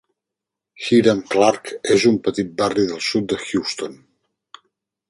[0.85, 4.05] Hiram Clarke és un petit barri del sud de Houston.